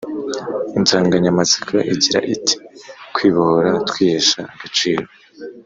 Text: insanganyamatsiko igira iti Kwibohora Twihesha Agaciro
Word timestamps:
insanganyamatsiko 0.77 1.75
igira 1.93 2.19
iti 2.35 2.53
Kwibohora 3.13 3.71
Twihesha 3.89 4.41
Agaciro 4.53 5.05